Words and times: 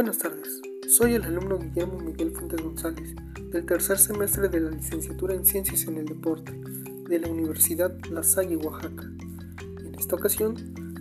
Buenas 0.00 0.16
tardes, 0.16 0.62
soy 0.88 1.12
el 1.12 1.24
alumno 1.24 1.58
Guillermo 1.58 1.98
Miguel 1.98 2.30
Fuentes 2.30 2.62
González, 2.62 3.14
del 3.50 3.66
tercer 3.66 3.98
semestre 3.98 4.48
de 4.48 4.58
la 4.58 4.70
licenciatura 4.70 5.34
en 5.34 5.44
Ciencias 5.44 5.86
en 5.88 5.98
el 5.98 6.06
Deporte 6.06 6.58
de 7.06 7.18
la 7.18 7.28
Universidad 7.28 7.94
La 8.06 8.22
Salle, 8.22 8.56
Oaxaca. 8.56 9.04
En 9.84 9.94
esta 9.98 10.16
ocasión 10.16 10.56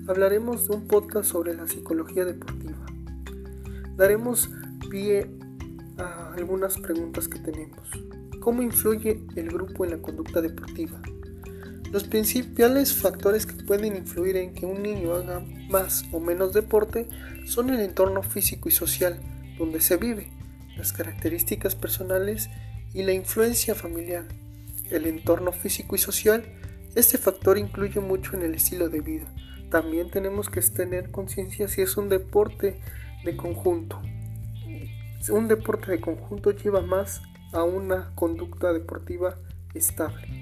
hablaremos 0.06 0.68
de 0.68 0.76
un 0.76 0.86
podcast 0.86 1.32
sobre 1.32 1.54
la 1.54 1.66
psicología 1.66 2.26
deportiva. 2.26 2.86
Daremos 3.96 4.50
pie 4.90 5.32
a 5.98 6.34
algunas 6.34 6.78
preguntas 6.78 7.30
que 7.30 7.40
tenemos. 7.40 7.90
¿Cómo 8.42 8.62
influye 8.62 9.26
el 9.38 9.48
grupo 9.48 9.86
en 9.86 9.92
la 9.92 10.02
conducta 10.02 10.42
deportiva? 10.42 11.02
Los 11.92 12.04
principales 12.04 12.94
factores 12.94 13.48
que 13.48 13.64
pueden 13.64 13.96
influir 13.96 14.38
en 14.38 14.54
que 14.54 14.68
un 14.68 14.84
niño 14.84 15.16
haga 15.16 15.40
más 15.70 16.06
o 16.12 16.20
menos 16.20 16.54
deporte 16.54 17.08
son 17.46 17.72
el 17.72 17.80
entorno 17.80 18.22
físico 18.22 18.70
y 18.70 18.72
social 18.72 19.20
donde 19.58 19.82
se 19.82 19.98
vive, 19.98 20.30
las 20.78 20.94
características 20.94 21.76
personales 21.76 22.50
y 22.94 23.04
la 23.04 23.14
influencia 23.14 23.74
familiar. 23.74 24.26
El 24.92 25.08
entorno 25.08 25.52
físico 25.52 25.96
y 25.96 26.00
social, 26.00 26.44
este 26.96 27.18
factor 27.18 27.58
incluye 27.58 28.00
mucho 28.00 28.36
en 28.36 28.44
el 28.44 28.54
estilo 28.54 28.90
de 28.90 29.02
vida. 29.02 29.34
También 29.72 30.12
tenemos 30.12 30.50
que 30.50 30.62
tener 30.62 31.10
conciencia 31.10 31.68
si 31.68 31.82
es 31.82 31.98
un 31.98 32.08
deporte 32.08 32.80
de 33.24 33.36
conjunto. 33.36 34.00
Un 35.30 35.48
deporte 35.48 35.92
de 35.92 36.00
conjunto 36.00 36.52
lleva 36.52 36.82
más 36.82 37.22
a 37.52 37.64
una 37.64 38.12
conducta 38.16 38.74
deportiva 38.74 39.36
estable. 39.74 40.39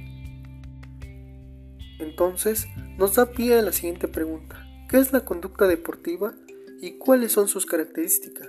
Entonces, 1.99 2.67
nos 2.97 3.15
da 3.15 3.31
pie 3.31 3.57
a 3.57 3.61
la 3.61 3.71
siguiente 3.71 4.07
pregunta. 4.07 4.63
¿Qué 4.89 4.99
es 4.99 5.11
la 5.11 5.25
conducta 5.25 5.67
deportiva 5.67 6.33
y 6.81 6.97
cuáles 6.97 7.31
son 7.31 7.47
sus 7.47 7.65
características? 7.65 8.47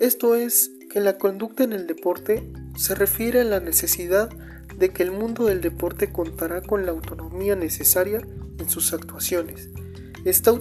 Esto 0.00 0.34
es 0.34 0.72
que 0.90 1.00
la 1.00 1.18
conducta 1.18 1.62
en 1.62 1.72
el 1.72 1.86
deporte 1.86 2.50
se 2.76 2.94
refiere 2.94 3.42
a 3.42 3.44
la 3.44 3.60
necesidad 3.60 4.30
de 4.76 4.90
que 4.90 5.02
el 5.02 5.12
mundo 5.12 5.44
del 5.44 5.60
deporte 5.60 6.10
contará 6.10 6.62
con 6.62 6.86
la 6.86 6.92
autonomía 6.92 7.54
necesaria 7.54 8.26
en 8.58 8.68
sus 8.68 8.92
actuaciones. 8.92 9.68
Esta, 10.24 10.52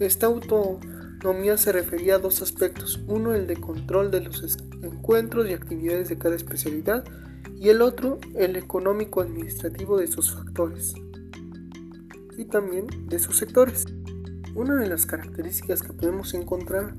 esta 0.00 0.26
autonomía 0.26 1.58
se 1.58 1.72
refería 1.72 2.16
a 2.16 2.18
dos 2.18 2.42
aspectos, 2.42 3.00
uno 3.06 3.34
el 3.34 3.46
de 3.46 3.56
control 3.56 4.10
de 4.10 4.22
los 4.22 4.58
encuentros 4.82 5.48
y 5.48 5.52
actividades 5.52 6.08
de 6.08 6.18
cada 6.18 6.34
especialidad 6.34 7.04
y 7.56 7.68
el 7.68 7.82
otro 7.82 8.18
el 8.34 8.56
económico 8.56 9.20
administrativo 9.20 9.98
de 9.98 10.08
sus 10.08 10.32
factores 10.32 10.94
y 12.36 12.44
también 12.44 12.86
de 13.08 13.18
sus 13.18 13.36
sectores. 13.36 13.86
Una 14.54 14.76
de 14.76 14.88
las 14.88 15.06
características 15.06 15.82
que 15.82 15.92
podemos 15.92 16.34
encontrar 16.34 16.94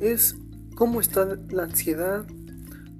es 0.00 0.36
cómo 0.74 1.00
está 1.00 1.38
la 1.50 1.64
ansiedad, 1.64 2.26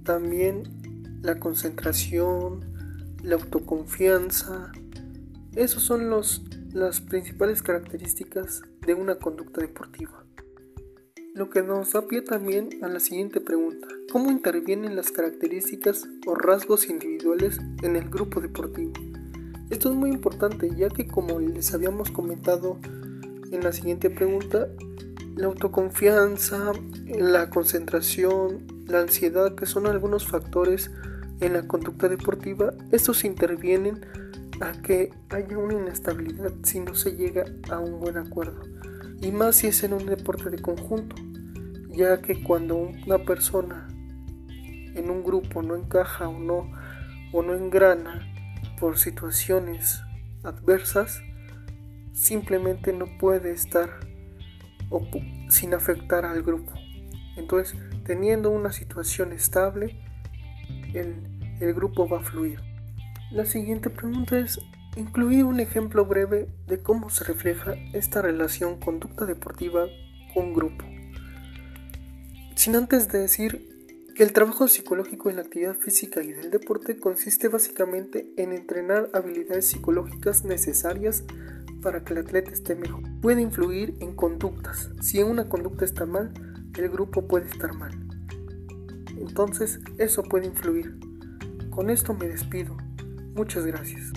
también 0.05 1.21
la 1.23 1.39
concentración, 1.39 2.65
la 3.23 3.35
autoconfianza. 3.35 4.73
Esas 5.55 5.83
son 5.83 6.09
los, 6.09 6.43
las 6.73 7.01
principales 7.01 7.63
características 7.63 8.63
de 8.87 8.95
una 8.95 9.17
conducta 9.17 9.61
deportiva. 9.61 10.25
Lo 11.35 11.51
que 11.51 11.63
nos 11.63 11.93
da 11.93 12.09
pie 12.09 12.23
también 12.23 12.83
a 12.83 12.89
la 12.89 12.99
siguiente 12.99 13.41
pregunta. 13.41 13.87
¿Cómo 14.11 14.31
intervienen 14.31 14.97
las 14.97 15.13
características 15.13 16.09
o 16.27 16.35
rasgos 16.35 16.89
individuales 16.89 17.59
en 17.83 17.95
el 17.97 18.09
grupo 18.09 18.41
deportivo? 18.41 18.93
Esto 19.71 19.91
es 19.91 19.97
muy 19.97 20.11
importante 20.11 20.71
ya 20.75 20.89
que 20.89 21.07
como 21.07 21.39
les 21.39 21.75
habíamos 21.75 22.11
comentado 22.11 22.79
en 23.53 23.63
la 23.63 23.73
siguiente 23.73 24.09
pregunta, 24.09 24.69
la 25.37 25.47
autoconfianza, 25.47 26.73
la 27.07 27.51
concentración, 27.51 28.67
la 28.87 29.01
ansiedad, 29.01 29.55
que 29.55 29.67
son 29.67 29.87
algunos 29.87 30.27
factores 30.27 30.91
en 31.41 31.53
la 31.53 31.67
conducta 31.67 32.09
deportiva, 32.09 32.73
estos 32.93 33.25
intervienen 33.25 34.01
a 34.61 34.73
que 34.73 35.13
haya 35.29 35.57
una 35.59 35.75
inestabilidad 35.75 36.53
si 36.65 36.81
no 36.81 36.95
se 36.95 37.13
llega 37.13 37.45
a 37.71 37.79
un 37.79 38.01
buen 38.01 38.17
acuerdo. 38.17 38.63
Y 39.21 39.31
más 39.33 39.57
si 39.57 39.69
es 39.69 39.83
en 39.85 39.93
un 39.93 40.07
deporte 40.07 40.51
de 40.51 40.61
conjunto, 40.61 41.15
ya 41.91 42.21
que 42.23 42.43
cuando 42.43 42.91
una 43.07 43.19
persona 43.19 43.87
en 44.95 45.11
un 45.11 45.23
grupo 45.23 45.63
no 45.63 45.77
encaja 45.77 46.29
o 46.29 46.39
no, 46.39 46.71
o 47.33 47.43
no 47.43 47.55
engrana 47.55 48.28
por 48.79 48.99
situaciones 48.99 50.03
adversas, 50.43 51.21
simplemente 52.13 52.93
no 52.93 53.07
puede 53.19 53.53
estar 53.53 53.91
sin 55.49 55.75
afectar 55.75 56.25
al 56.25 56.43
grupo. 56.43 56.73
Entonces, 57.37 57.79
teniendo 58.05 58.51
una 58.51 58.73
situación 58.73 59.33
estable, 59.33 60.01
el, 60.95 61.17
el 61.61 61.75
grupo 61.75 62.09
va 62.09 62.19
a 62.19 62.23
fluir. 62.23 62.61
La 63.31 63.45
siguiente 63.45 63.91
pregunta 63.91 64.39
es, 64.39 64.59
incluir 64.97 65.45
un 65.45 65.61
ejemplo 65.61 66.05
breve 66.05 66.49
de 66.67 66.83
cómo 66.83 67.11
se 67.11 67.25
refleja 67.25 67.75
esta 67.93 68.23
relación 68.23 68.81
conducta 68.81 69.27
deportiva 69.27 69.87
con 70.35 70.55
grupo. 70.55 70.85
Sin 72.57 72.75
antes 72.75 73.09
de 73.09 73.21
decir 73.21 73.78
el 74.23 74.33
trabajo 74.33 74.67
psicológico 74.67 75.31
en 75.31 75.37
la 75.37 75.43
actividad 75.43 75.77
física 75.77 76.23
y 76.25 76.33
del 76.33 76.51
deporte 76.51 76.99
consiste 76.99 77.47
básicamente 77.47 78.33
en 78.37 78.53
entrenar 78.53 79.09
habilidades 79.13 79.67
psicológicas 79.67 80.45
necesarias 80.45 81.23
para 81.83 82.03
que 82.03 82.15
el 82.15 82.21
atleta 82.21 82.51
esté 82.51 82.75
mejor. 82.75 83.03
Puede 83.21 83.43
influir 83.43 83.95
en 84.01 84.17
conductas. 84.17 84.91
Si 85.01 85.23
una 85.23 85.49
conducta 85.49 85.85
está 85.85 86.05
mal, 86.05 86.33
el 86.77 86.89
grupo 86.89 87.29
puede 87.29 87.47
estar 87.47 87.75
mal. 87.75 87.93
Entonces, 89.17 89.79
eso 89.99 90.25
puede 90.25 90.47
influir. 90.47 90.99
Con 91.71 91.89
esto 91.89 92.13
me 92.13 92.27
despido. 92.27 92.77
Muchas 93.35 93.65
gracias. 93.67 94.13